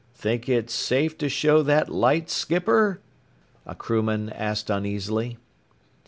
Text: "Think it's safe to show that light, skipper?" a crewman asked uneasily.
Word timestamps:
"Think 0.15 0.49
it's 0.49 0.73
safe 0.73 1.15
to 1.19 1.29
show 1.29 1.61
that 1.61 1.87
light, 1.87 2.27
skipper?" 2.31 3.01
a 3.67 3.75
crewman 3.75 4.31
asked 4.31 4.71
uneasily. 4.71 5.37